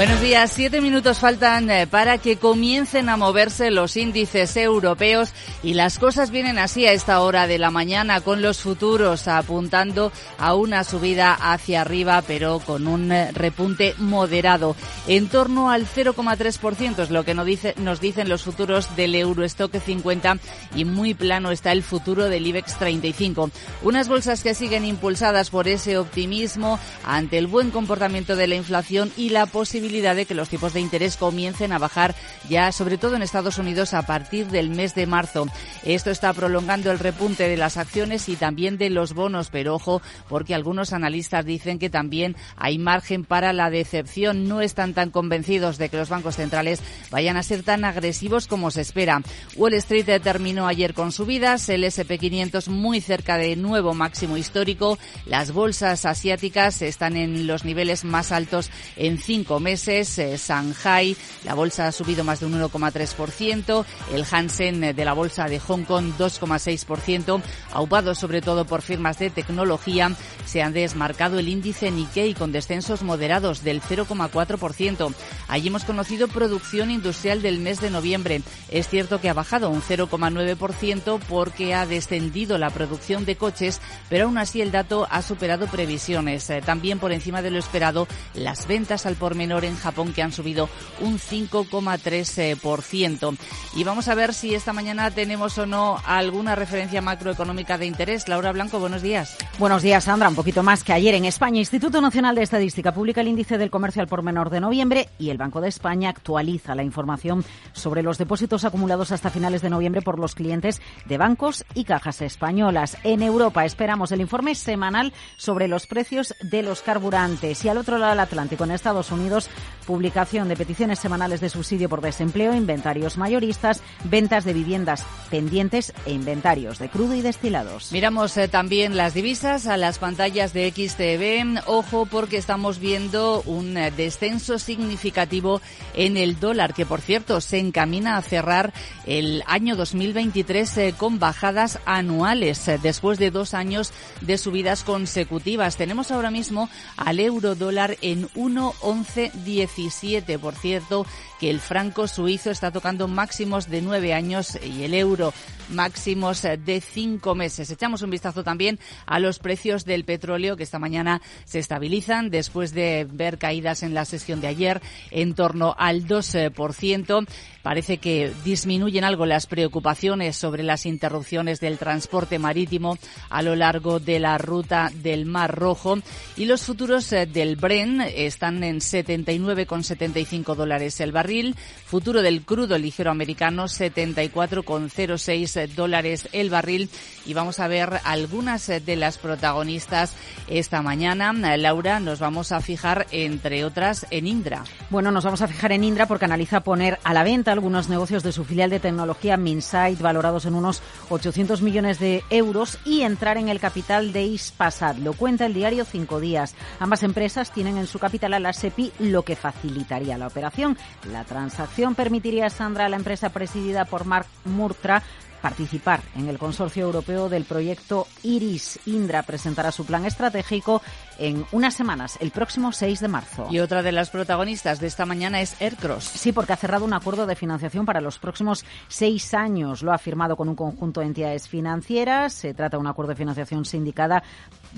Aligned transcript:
Buenos 0.00 0.22
días. 0.22 0.50
Siete 0.50 0.80
minutos 0.80 1.18
faltan 1.18 1.68
eh, 1.68 1.86
para 1.86 2.16
que 2.16 2.38
comiencen 2.38 3.10
a 3.10 3.18
moverse 3.18 3.70
los 3.70 3.98
índices 3.98 4.56
europeos 4.56 5.28
y 5.62 5.74
las 5.74 5.98
cosas 5.98 6.30
vienen 6.30 6.58
así 6.58 6.86
a 6.86 6.92
esta 6.92 7.20
hora 7.20 7.46
de 7.46 7.58
la 7.58 7.70
mañana 7.70 8.22
con 8.22 8.40
los 8.40 8.60
futuros 8.60 9.28
apuntando 9.28 10.10
a 10.38 10.54
una 10.54 10.84
subida 10.84 11.34
hacia 11.34 11.82
arriba 11.82 12.22
pero 12.26 12.60
con 12.60 12.88
un 12.88 13.12
eh, 13.12 13.30
repunte 13.32 13.94
moderado. 13.98 14.74
En 15.06 15.28
torno 15.28 15.70
al 15.70 15.86
0,3% 15.86 17.00
es 17.00 17.10
lo 17.10 17.26
que 17.26 17.34
nos, 17.34 17.44
dice, 17.44 17.74
nos 17.76 18.00
dicen 18.00 18.30
los 18.30 18.42
futuros 18.42 18.96
del 18.96 19.14
Eurostock 19.14 19.76
50 19.78 20.38
y 20.76 20.86
muy 20.86 21.12
plano 21.12 21.50
está 21.50 21.72
el 21.72 21.82
futuro 21.82 22.30
del 22.30 22.46
IBEX 22.46 22.78
35. 22.78 23.50
Unas 23.82 24.08
bolsas 24.08 24.42
que 24.42 24.54
siguen 24.54 24.86
impulsadas 24.86 25.50
por 25.50 25.68
ese 25.68 25.98
optimismo 25.98 26.78
ante 27.04 27.36
el 27.36 27.48
buen 27.48 27.70
comportamiento 27.70 28.34
de 28.34 28.46
la 28.46 28.54
inflación 28.54 29.12
y 29.18 29.28
la 29.28 29.44
posibilidad 29.44 29.89
de 29.90 30.24
que 30.24 30.34
los 30.34 30.48
tipos 30.48 30.72
de 30.72 30.80
interés 30.80 31.16
comiencen 31.16 31.72
a 31.72 31.78
bajar 31.78 32.14
ya, 32.48 32.70
sobre 32.70 32.96
todo 32.96 33.16
en 33.16 33.22
Estados 33.22 33.58
Unidos, 33.58 33.92
a 33.92 34.02
partir 34.02 34.46
del 34.46 34.70
mes 34.70 34.94
de 34.94 35.06
marzo. 35.06 35.48
Esto 35.84 36.12
está 36.12 36.32
prolongando 36.32 36.92
el 36.92 37.00
repunte 37.00 37.48
de 37.48 37.56
las 37.56 37.76
acciones 37.76 38.28
y 38.28 38.36
también 38.36 38.78
de 38.78 38.88
los 38.88 39.14
bonos, 39.14 39.48
pero 39.50 39.74
ojo, 39.74 40.00
porque 40.28 40.54
algunos 40.54 40.92
analistas 40.92 41.44
dicen 41.44 41.80
que 41.80 41.90
también 41.90 42.36
hay 42.56 42.78
margen 42.78 43.24
para 43.24 43.52
la 43.52 43.68
decepción. 43.68 44.46
No 44.46 44.60
están 44.60 44.94
tan 44.94 45.10
convencidos 45.10 45.76
de 45.76 45.88
que 45.88 45.96
los 45.96 46.08
bancos 46.08 46.36
centrales 46.36 46.80
vayan 47.10 47.36
a 47.36 47.42
ser 47.42 47.64
tan 47.64 47.84
agresivos 47.84 48.46
como 48.46 48.70
se 48.70 48.82
espera. 48.82 49.22
Wall 49.56 49.74
Street 49.74 50.22
terminó 50.22 50.68
ayer 50.68 50.94
con 50.94 51.10
subidas, 51.10 51.68
el 51.68 51.82
SP500 51.82 52.68
muy 52.68 53.00
cerca 53.00 53.38
de 53.38 53.56
nuevo 53.56 53.92
máximo 53.92 54.36
histórico. 54.36 54.98
Las 55.26 55.50
bolsas 55.52 56.06
asiáticas 56.06 56.80
están 56.80 57.16
en 57.16 57.48
los 57.48 57.64
niveles 57.64 58.04
más 58.04 58.30
altos 58.30 58.70
en 58.96 59.18
cinco 59.18 59.58
meses 59.58 59.79
meses. 59.80 60.18
Eh, 60.18 60.36
Shanghai, 60.36 61.16
la 61.44 61.54
bolsa 61.54 61.86
ha 61.86 61.92
subido 61.92 62.24
más 62.24 62.40
de 62.40 62.46
un 62.46 62.60
1,3%. 62.60 63.84
El 64.12 64.26
Hansen 64.30 64.84
eh, 64.84 64.94
de 64.94 65.04
la 65.04 65.12
bolsa 65.12 65.46
de 65.46 65.58
Hong 65.58 65.84
Kong 65.84 66.12
2,6%. 66.18 67.40
Aupado 67.72 68.14
sobre 68.14 68.42
todo 68.42 68.64
por 68.64 68.82
firmas 68.82 69.18
de 69.18 69.30
tecnología, 69.30 70.14
se 70.44 70.62
han 70.62 70.72
desmarcado 70.72 71.38
el 71.38 71.48
índice 71.48 71.90
Nikkei 71.90 72.34
con 72.34 72.52
descensos 72.52 73.02
moderados 73.02 73.62
del 73.62 73.80
0,4%. 73.80 75.14
Allí 75.48 75.68
hemos 75.68 75.84
conocido 75.84 76.28
producción 76.28 76.90
industrial 76.90 77.42
del 77.42 77.58
mes 77.58 77.80
de 77.80 77.90
noviembre. 77.90 78.42
Es 78.68 78.88
cierto 78.88 79.20
que 79.20 79.30
ha 79.30 79.34
bajado 79.34 79.70
un 79.70 79.82
0,9% 79.82 81.20
porque 81.28 81.74
ha 81.74 81.86
descendido 81.86 82.58
la 82.58 82.70
producción 82.70 83.24
de 83.24 83.36
coches, 83.36 83.80
pero 84.08 84.26
aún 84.26 84.38
así 84.38 84.60
el 84.60 84.72
dato 84.72 85.06
ha 85.10 85.22
superado 85.22 85.66
previsiones. 85.66 86.50
Eh, 86.50 86.62
también 86.64 86.98
por 86.98 87.12
encima 87.12 87.42
de 87.42 87.50
lo 87.50 87.58
esperado, 87.58 88.06
las 88.34 88.66
ventas 88.66 89.06
al 89.06 89.16
por 89.16 89.34
menor 89.34 89.59
en 89.64 89.76
Japón 89.76 90.12
que 90.12 90.22
han 90.22 90.32
subido 90.32 90.68
un 91.00 91.18
5,3%. 91.18 93.36
Y 93.76 93.84
vamos 93.84 94.08
a 94.08 94.14
ver 94.14 94.34
si 94.34 94.54
esta 94.54 94.72
mañana 94.72 95.10
tenemos 95.10 95.58
o 95.58 95.66
no 95.66 95.98
alguna 96.04 96.54
referencia 96.54 97.02
macroeconómica 97.02 97.78
de 97.78 97.86
interés. 97.86 98.28
Laura 98.28 98.52
Blanco, 98.52 98.78
buenos 98.78 99.02
días. 99.02 99.36
Buenos 99.58 99.82
días, 99.82 100.04
Sandra. 100.04 100.28
Un 100.28 100.34
poquito 100.34 100.62
más 100.62 100.84
que 100.84 100.92
ayer 100.92 101.14
en 101.14 101.24
España. 101.24 101.58
Instituto 101.58 102.00
Nacional 102.00 102.34
de 102.34 102.42
Estadística 102.42 102.92
publica 102.92 103.20
el 103.20 103.28
índice 103.28 103.58
del 103.58 103.70
comercio 103.70 104.02
al 104.02 104.08
por 104.08 104.22
menor 104.22 104.50
de 104.50 104.60
noviembre 104.60 105.08
y 105.18 105.30
el 105.30 105.38
Banco 105.38 105.60
de 105.60 105.68
España 105.68 106.08
actualiza 106.08 106.74
la 106.74 106.82
información 106.82 107.44
sobre 107.72 108.02
los 108.02 108.18
depósitos 108.18 108.64
acumulados 108.64 109.12
hasta 109.12 109.30
finales 109.30 109.62
de 109.62 109.70
noviembre 109.70 110.02
por 110.02 110.18
los 110.18 110.34
clientes 110.34 110.80
de 111.06 111.18
bancos 111.18 111.64
y 111.74 111.84
cajas 111.84 112.22
españolas. 112.22 112.96
En 113.04 113.22
Europa 113.22 113.64
esperamos 113.64 114.12
el 114.12 114.20
informe 114.20 114.54
semanal 114.54 115.12
sobre 115.36 115.68
los 115.68 115.86
precios 115.86 116.34
de 116.40 116.62
los 116.62 116.82
carburantes 116.82 117.64
y 117.64 117.68
al 117.68 117.78
otro 117.78 117.98
lado 117.98 118.10
del 118.10 118.20
Atlántico, 118.20 118.64
en 118.64 118.70
Estados 118.70 119.10
Unidos, 119.10 119.49
publicación 119.90 120.48
de 120.48 120.54
peticiones 120.54 121.00
semanales 121.00 121.40
de 121.40 121.48
subsidio 121.48 121.88
por 121.88 122.00
desempleo, 122.00 122.54
inventarios 122.54 123.18
mayoristas, 123.18 123.82
ventas 124.04 124.44
de 124.44 124.52
viviendas 124.52 125.04
pendientes 125.30 125.92
e 126.06 126.12
inventarios 126.12 126.78
de 126.78 126.88
crudo 126.88 127.14
y 127.14 127.22
destilados. 127.22 127.90
Miramos 127.90 128.36
eh, 128.36 128.46
también 128.46 128.96
las 128.96 129.14
divisas 129.14 129.66
a 129.66 129.76
las 129.76 129.98
pantallas 129.98 130.52
de 130.52 130.70
XTV. 130.70 131.64
Ojo 131.66 132.06
porque 132.06 132.36
estamos 132.36 132.78
viendo 132.78 133.42
un 133.46 133.76
eh, 133.76 133.90
descenso 133.90 134.60
significativo 134.60 135.60
en 135.94 136.16
el 136.16 136.38
dólar, 136.38 136.72
que 136.72 136.86
por 136.86 137.00
cierto 137.00 137.40
se 137.40 137.58
encamina 137.58 138.16
a 138.16 138.22
cerrar 138.22 138.72
el 139.06 139.42
año 139.46 139.74
2023 139.74 140.78
eh, 140.78 140.94
con 140.96 141.18
bajadas 141.18 141.80
anuales 141.84 142.70
después 142.80 143.18
de 143.18 143.32
dos 143.32 143.54
años 143.54 143.92
de 144.20 144.38
subidas 144.38 144.84
consecutivas. 144.84 145.76
Tenemos 145.76 146.12
ahora 146.12 146.30
mismo 146.30 146.68
al 146.96 147.18
euro 147.18 147.56
dólar 147.56 147.96
en 148.02 148.28
1,11 148.30 149.32
17, 149.44 150.38
por 150.38 150.54
cierto, 150.54 151.06
que 151.38 151.50
el 151.50 151.60
franco 151.60 152.06
suizo 152.06 152.50
está 152.50 152.70
tocando 152.70 153.08
máximos 153.08 153.68
de 153.68 153.82
nueve 153.82 154.14
años 154.14 154.58
y 154.62 154.82
el 154.82 154.94
euro 154.94 155.32
máximos 155.70 156.42
de 156.42 156.80
cinco 156.80 157.34
meses. 157.34 157.70
Echamos 157.70 158.02
un 158.02 158.10
vistazo 158.10 158.44
también 158.44 158.78
a 159.06 159.18
los 159.20 159.38
precios 159.38 159.84
del 159.84 160.04
petróleo 160.04 160.56
que 160.56 160.64
esta 160.64 160.78
mañana 160.78 161.22
se 161.44 161.58
estabilizan 161.58 162.30
después 162.30 162.72
de 162.74 163.06
ver 163.10 163.38
caídas 163.38 163.82
en 163.82 163.94
la 163.94 164.04
sesión 164.04 164.40
de 164.40 164.48
ayer 164.48 164.82
en 165.10 165.34
torno 165.34 165.74
al 165.78 166.06
2%. 166.06 167.26
Parece 167.62 167.98
que 167.98 168.32
disminuyen 168.44 169.04
algo 169.04 169.26
las 169.26 169.46
preocupaciones 169.46 170.36
sobre 170.36 170.62
las 170.62 170.86
interrupciones 170.86 171.60
del 171.60 171.78
transporte 171.78 172.38
marítimo 172.38 172.96
a 173.28 173.42
lo 173.42 173.54
largo 173.54 174.00
de 174.00 174.18
la 174.18 174.38
ruta 174.38 174.90
del 174.94 175.26
Mar 175.26 175.54
Rojo 175.54 175.98
y 176.36 176.46
los 176.46 176.62
futuros 176.62 177.12
eh, 177.12 177.26
del 177.26 177.56
Bren 177.56 178.00
están 178.00 178.64
en 178.64 178.78
79,75 178.78 180.54
dólares 180.54 181.00
el 181.00 181.12
barril, 181.12 181.54
futuro 181.84 182.22
del 182.22 182.42
crudo 182.42 182.78
ligero 182.78 183.10
americano 183.10 183.64
74,06 183.64 185.74
dólares 185.74 186.28
el 186.32 186.48
barril 186.48 186.88
y 187.26 187.34
vamos 187.34 187.60
a 187.60 187.68
ver 187.68 188.00
algunas 188.04 188.68
eh, 188.68 188.80
de 188.80 188.96
las 188.96 189.18
protagonistas 189.18 190.16
esta 190.48 190.82
mañana. 190.82 191.32
Laura, 191.56 192.00
nos 192.00 192.20
vamos 192.20 192.52
a 192.52 192.60
fijar 192.60 193.06
entre 193.10 193.64
otras 193.64 194.06
en 194.10 194.26
Indra. 194.26 194.64
Bueno, 194.88 195.10
nos 195.10 195.24
vamos 195.24 195.42
a 195.42 195.48
fijar 195.48 195.72
en 195.72 195.84
Indra 195.84 196.06
porque 196.06 196.24
analiza 196.24 196.60
poner 196.60 196.98
a 197.04 197.12
la 197.12 197.22
venta 197.22 197.49
algunos 197.50 197.88
negocios 197.88 198.22
de 198.22 198.32
su 198.32 198.44
filial 198.44 198.70
de 198.70 198.80
tecnología 198.80 199.36
Minsight 199.36 200.00
valorados 200.00 200.46
en 200.46 200.54
unos 200.54 200.82
800 201.08 201.62
millones 201.62 201.98
de 201.98 202.22
euros 202.30 202.78
y 202.84 203.02
entrar 203.02 203.36
en 203.36 203.48
el 203.48 203.60
capital 203.60 204.12
de 204.12 204.22
Ispasat. 204.22 204.98
Lo 204.98 205.12
cuenta 205.12 205.46
el 205.46 205.54
diario 205.54 205.84
Cinco 205.84 206.20
Días. 206.20 206.54
Ambas 206.78 207.02
empresas 207.02 207.52
tienen 207.52 207.76
en 207.76 207.86
su 207.86 207.98
capital 207.98 208.34
a 208.34 208.40
la 208.40 208.52
SEPI, 208.52 208.92
lo 209.00 209.22
que 209.22 209.36
facilitaría 209.36 210.18
la 210.18 210.26
operación. 210.26 210.76
La 211.10 211.24
transacción 211.24 211.94
permitiría 211.94 212.46
a 212.46 212.50
Sandra, 212.50 212.88
la 212.88 212.96
empresa 212.96 213.30
presidida 213.30 213.84
por 213.84 214.04
Mark 214.04 214.26
Murtra, 214.44 215.02
participar 215.40 216.00
en 216.16 216.28
el 216.28 216.38
consorcio 216.38 216.84
europeo 216.84 217.28
del 217.28 217.44
proyecto 217.44 218.06
Iris. 218.22 218.78
Indra 218.86 219.22
presentará 219.22 219.72
su 219.72 219.84
plan 219.84 220.04
estratégico 220.04 220.82
en 221.20 221.44
unas 221.52 221.74
semanas, 221.74 222.16
el 222.20 222.30
próximo 222.30 222.72
6 222.72 223.00
de 223.00 223.08
marzo. 223.08 223.46
Y 223.50 223.60
otra 223.60 223.82
de 223.82 223.92
las 223.92 224.10
protagonistas 224.10 224.80
de 224.80 224.86
esta 224.86 225.06
mañana 225.06 225.40
es 225.40 225.60
Aircross. 225.60 226.04
Sí, 226.04 226.32
porque 226.32 226.54
ha 226.54 226.56
cerrado 226.56 226.84
un 226.84 226.94
acuerdo 226.94 227.26
de 227.26 227.36
financiación 227.36 227.84
para 227.84 228.00
los 228.00 228.18
próximos 228.18 228.64
seis 228.88 229.34
años. 229.34 229.82
Lo 229.82 229.92
ha 229.92 229.98
firmado 229.98 230.36
con 230.36 230.48
un 230.48 230.56
conjunto 230.56 231.00
de 231.00 231.06
entidades 231.06 231.46
financieras. 231.46 232.32
Se 232.32 232.54
trata 232.54 232.78
de 232.78 232.80
un 232.80 232.86
acuerdo 232.86 233.10
de 233.10 233.16
financiación 233.16 233.64
sindicada 233.66 234.22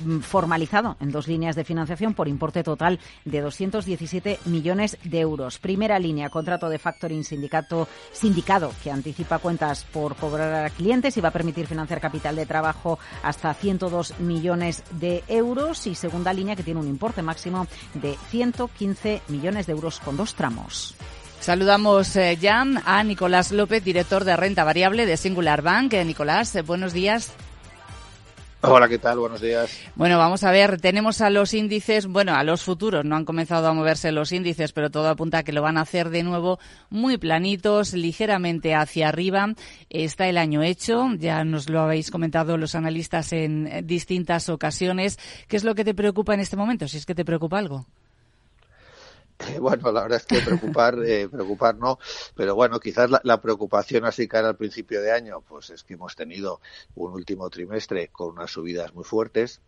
mm, 0.04 0.18
formalizado 0.18 0.96
en 1.00 1.12
dos 1.12 1.28
líneas 1.28 1.54
de 1.54 1.64
financiación 1.64 2.14
por 2.14 2.26
importe 2.26 2.64
total 2.64 2.98
de 3.24 3.40
217 3.40 4.40
millones 4.46 4.98
de 5.04 5.20
euros. 5.20 5.58
Primera 5.58 5.98
línea, 6.00 6.28
contrato 6.28 6.68
de 6.68 6.78
factoring 6.78 7.24
sindicato, 7.24 7.86
sindicado 8.12 8.72
que 8.82 8.90
anticipa 8.90 9.38
cuentas 9.38 9.84
por 9.84 10.16
cobrar 10.16 10.66
a 10.66 10.70
clientes 10.70 11.16
y 11.16 11.20
va 11.20 11.28
a 11.28 11.32
permitir 11.32 11.68
financiar 11.68 12.00
capital 12.00 12.34
de 12.34 12.46
trabajo 12.46 12.98
hasta 13.22 13.54
102 13.54 14.18
millones 14.18 14.82
de 14.90 15.22
euros 15.28 15.86
y 15.86 15.94
segunda 15.94 16.31
línea 16.32 16.56
que 16.56 16.62
tiene 16.62 16.80
un 16.80 16.88
importe 16.88 17.22
máximo 17.22 17.66
de 17.94 18.16
115 18.30 19.22
millones 19.28 19.66
de 19.66 19.72
euros 19.72 20.00
con 20.00 20.16
dos 20.16 20.34
tramos. 20.34 20.94
Saludamos 21.40 22.14
eh, 22.14 22.38
ya 22.40 22.64
a 22.84 23.02
Nicolás 23.02 23.50
López, 23.50 23.82
director 23.82 24.22
de 24.22 24.36
renta 24.36 24.62
variable 24.62 25.06
de 25.06 25.16
Singular 25.16 25.60
Bank. 25.60 25.92
Eh, 25.94 26.04
Nicolás, 26.04 26.54
eh, 26.54 26.62
buenos 26.62 26.92
días. 26.92 27.32
Hola, 28.64 28.88
¿qué 28.88 28.98
tal? 28.98 29.18
Buenos 29.18 29.40
días. 29.40 29.76
Bueno, 29.96 30.18
vamos 30.18 30.44
a 30.44 30.52
ver, 30.52 30.80
tenemos 30.80 31.20
a 31.20 31.30
los 31.30 31.52
índices, 31.52 32.06
bueno, 32.06 32.36
a 32.36 32.44
los 32.44 32.62
futuros, 32.62 33.04
no 33.04 33.16
han 33.16 33.24
comenzado 33.24 33.66
a 33.66 33.74
moverse 33.74 34.12
los 34.12 34.30
índices, 34.30 34.72
pero 34.72 34.88
todo 34.88 35.08
apunta 35.08 35.38
a 35.38 35.42
que 35.42 35.52
lo 35.52 35.62
van 35.62 35.78
a 35.78 35.80
hacer 35.80 36.10
de 36.10 36.22
nuevo 36.22 36.60
muy 36.88 37.18
planitos, 37.18 37.92
ligeramente 37.92 38.76
hacia 38.76 39.08
arriba. 39.08 39.52
Está 39.90 40.28
el 40.28 40.38
año 40.38 40.62
hecho, 40.62 41.08
ya 41.18 41.42
nos 41.42 41.68
lo 41.68 41.80
habéis 41.80 42.12
comentado 42.12 42.56
los 42.56 42.76
analistas 42.76 43.32
en 43.32 43.84
distintas 43.84 44.48
ocasiones. 44.48 45.18
¿Qué 45.48 45.56
es 45.56 45.64
lo 45.64 45.74
que 45.74 45.84
te 45.84 45.92
preocupa 45.92 46.32
en 46.32 46.40
este 46.40 46.56
momento? 46.56 46.86
Si 46.86 46.98
es 46.98 47.04
que 47.04 47.16
te 47.16 47.24
preocupa 47.24 47.58
algo. 47.58 47.86
Bueno, 49.60 49.92
la 49.92 50.02
verdad 50.02 50.18
es 50.18 50.26
que 50.26 50.40
preocupar, 50.40 50.98
eh, 51.06 51.28
preocupar 51.28 51.76
no, 51.76 51.98
pero 52.34 52.54
bueno, 52.54 52.80
quizás 52.80 53.10
la, 53.22 53.40
preocupación 53.40 54.04
así 54.04 54.28
cara 54.28 54.48
al 54.48 54.56
principio 54.56 55.00
de 55.00 55.12
año, 55.12 55.40
pues 55.40 55.70
es 55.70 55.84
que 55.84 55.94
hemos 55.94 56.16
tenido 56.16 56.60
un 56.94 57.12
último 57.12 57.48
trimestre 57.50 58.08
con 58.08 58.30
unas 58.30 58.50
subidas 58.50 58.94
muy 58.94 59.04
fuertes, 59.04 59.60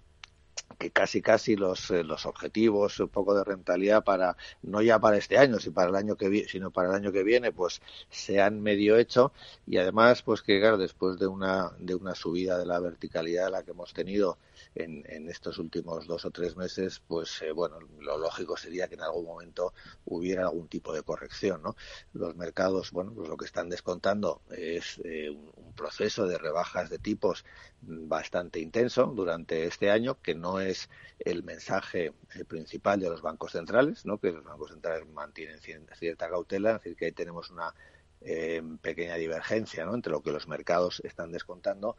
que 0.79 0.91
casi 0.91 1.23
casi 1.23 1.57
los, 1.57 1.91
eh, 1.91 2.05
los 2.05 2.27
objetivos 2.27 2.99
un 3.01 3.09
poco 3.09 3.35
de 3.35 3.45
rentabilidad 3.45 4.05
para 4.05 4.37
no 4.63 4.83
ya 4.83 4.99
para 4.99 5.17
este 5.17 5.39
año 5.39 5.59
sino 5.59 5.75
para 5.75 5.91
el 5.91 5.97
año 5.97 6.17
que 6.17 6.29
viene 6.29 6.49
sino 6.49 6.71
para 6.71 6.91
el 6.91 6.95
año 6.95 7.13
que 7.13 7.23
viene 7.23 7.53
pues 7.53 7.81
se 8.11 8.41
han 8.41 8.61
medio 8.61 8.97
hecho. 8.97 9.33
Y 9.67 9.79
además 9.79 10.23
pues 10.23 10.43
que 10.43 10.61
claro 10.61 10.79
después 10.79 11.19
de 11.19 11.27
una 11.27 11.73
de 11.79 11.95
una 11.95 12.15
subida 12.15 12.59
de 12.59 12.67
la 12.67 12.81
verticalidad 12.81 13.51
la 13.51 13.63
que 13.63 13.71
hemos 13.73 13.93
tenido 13.93 14.39
en, 14.75 15.05
en 15.09 15.29
estos 15.29 15.59
últimos 15.59 16.07
dos 16.07 16.25
o 16.25 16.31
tres 16.31 16.57
meses 16.57 17.01
pues 17.07 17.43
eh, 17.43 17.53
bueno 17.53 17.79
lo 18.01 18.19
lógico 18.19 18.57
sería 18.57 18.89
que 18.89 18.95
en 18.95 19.03
algún 19.03 19.25
momento 19.25 19.73
hubiera 20.07 20.43
algún 20.43 20.69
tipo 20.69 20.93
de 20.93 21.03
corrección 21.03 21.63
no 21.63 21.77
los 22.13 22.37
mercados 22.37 22.91
bueno 22.91 23.13
pues 23.15 23.29
lo 23.29 23.37
que 23.37 23.47
están 23.47 23.69
descontando 23.69 24.43
es 24.51 25.01
eh, 25.05 25.31
un, 25.31 25.64
proceso 25.75 26.27
de 26.27 26.39
rebajas 26.39 26.91
de 26.91 26.99
tipos 26.99 27.45
bastante 27.83 28.61
intenso 28.61 29.07
durante 29.07 29.67
este 29.67 29.91
año 29.91 30.21
que 30.21 30.35
no 30.35 30.61
es 30.61 30.89
el 31.19 31.43
mensaje 31.43 32.13
principal 32.49 33.01
de 33.01 33.11
los 33.11 33.23
bancos 33.23 33.53
centrales, 33.53 34.07
¿no? 34.07 34.19
que 34.19 34.33
los 34.33 34.45
bancos 34.45 34.71
centrales 34.71 35.07
mantienen 35.09 35.59
cierta 35.61 36.29
cautela, 36.29 36.71
es 36.71 36.77
decir, 36.77 36.97
que 36.97 37.07
ahí 37.07 37.13
tenemos 37.13 37.51
una 37.51 37.75
eh, 38.21 38.63
pequeña 38.81 39.17
divergencia 39.17 39.85
¿no? 39.85 39.95
entre 39.95 40.13
lo 40.13 40.23
que 40.23 40.33
los 40.33 40.49
mercados 40.49 41.01
están 41.05 41.31
descontando 41.31 41.97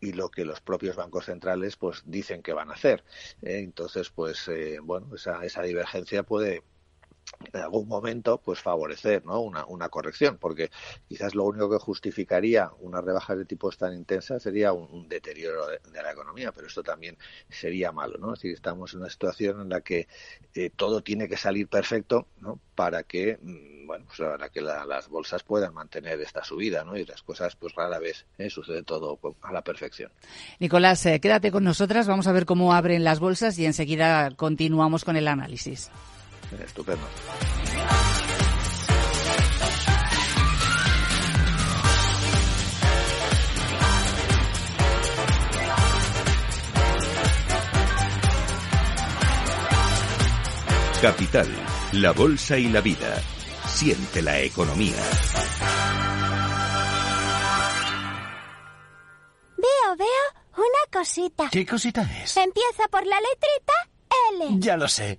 y 0.00 0.12
lo 0.12 0.30
que 0.30 0.44
los 0.44 0.60
propios 0.60 0.96
bancos 0.96 1.26
centrales 1.26 1.76
pues 1.76 2.02
dicen 2.04 2.42
que 2.42 2.52
van 2.52 2.70
a 2.70 2.74
hacer. 2.74 3.04
¿eh? 3.40 3.60
Entonces, 3.60 4.10
pues 4.10 4.48
eh, 4.48 4.78
bueno, 4.82 5.14
esa, 5.14 5.44
esa 5.44 5.62
divergencia 5.62 6.24
puede 6.24 6.62
en 7.52 7.60
algún 7.60 7.88
momento 7.88 8.38
pues 8.38 8.60
favorecer 8.60 9.24
¿no? 9.24 9.40
una, 9.40 9.88
corrección 9.88 10.38
porque 10.38 10.70
quizás 11.08 11.34
lo 11.34 11.44
único 11.44 11.70
que 11.70 11.78
justificaría 11.78 12.70
una 12.80 13.00
rebaja 13.00 13.34
de 13.36 13.44
tipos 13.44 13.76
tan 13.76 13.94
intensa 13.94 14.38
sería 14.38 14.72
un, 14.72 15.08
deterioro 15.08 15.66
de, 15.66 16.02
la 16.02 16.12
economía 16.12 16.52
pero 16.52 16.66
esto 16.66 16.82
también 16.82 17.16
sería 17.48 17.92
malo 17.92 18.18
¿no? 18.18 18.34
es 18.34 18.44
estamos 18.44 18.94
en 18.94 19.00
una 19.00 19.10
situación 19.10 19.60
en 19.60 19.68
la 19.68 19.80
que 19.80 20.08
eh, 20.54 20.70
todo 20.74 21.02
tiene 21.02 21.28
que 21.28 21.36
salir 21.36 21.68
perfecto 21.68 22.26
¿no? 22.40 22.58
para 22.74 23.02
que 23.02 23.38
mm, 23.40 23.86
bueno 23.86 24.04
pues 24.06 24.18
para 24.18 24.48
que 24.48 24.60
la, 24.60 24.84
las 24.86 25.08
bolsas 25.08 25.42
puedan 25.42 25.74
mantener 25.74 26.20
esta 26.20 26.44
subida 26.44 26.84
¿no? 26.84 26.96
y 26.96 27.04
las 27.04 27.22
cosas 27.22 27.56
pues 27.56 27.74
rara 27.74 27.98
vez 27.98 28.24
¿eh? 28.38 28.50
sucede 28.50 28.82
todo 28.82 29.18
a 29.42 29.52
la 29.52 29.62
perfección 29.62 30.10
Nicolás 30.58 31.04
eh, 31.06 31.20
quédate 31.20 31.50
con 31.50 31.64
nosotras 31.64 32.06
vamos 32.06 32.26
a 32.28 32.32
ver 32.32 32.46
cómo 32.46 32.72
abren 32.72 33.04
las 33.04 33.20
bolsas 33.20 33.58
y 33.58 33.66
enseguida 33.66 34.30
continuamos 34.36 35.04
con 35.04 35.16
el 35.16 35.28
análisis 35.28 35.90
Estupendo. 36.60 37.06
Capital, 51.02 51.48
la 51.94 52.12
bolsa 52.12 52.56
y 52.56 52.68
la 52.68 52.80
vida. 52.80 53.20
Siente 53.66 54.22
la 54.22 54.38
economía. 54.40 54.94
Veo, 59.56 59.96
veo 59.98 60.06
una 60.56 60.92
cosita. 60.92 61.48
¿Qué 61.50 61.66
cosita 61.66 62.02
es? 62.02 62.36
Empieza 62.36 62.86
por 62.88 63.04
la 63.04 63.16
letrita 63.16 63.72
L. 64.30 64.60
Ya 64.60 64.76
lo 64.76 64.86
sé. 64.86 65.18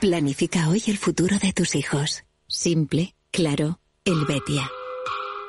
Planifica 0.00 0.68
hoy 0.68 0.82
el 0.88 0.98
futuro 0.98 1.38
de 1.38 1.54
tus 1.54 1.74
hijos. 1.74 2.24
Simple, 2.46 3.14
claro, 3.30 3.80
el 4.04 4.26
Betia. 4.26 4.70